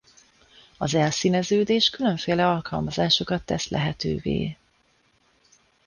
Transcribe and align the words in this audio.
Az 0.77 0.93
elszíneződés 0.93 1.89
különféle 1.89 2.47
alkalmazásokat 2.47 3.45
tesz 3.45 3.67
lehetővé. 3.69 4.57